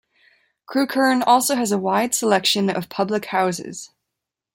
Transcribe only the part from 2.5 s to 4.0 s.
of public houses.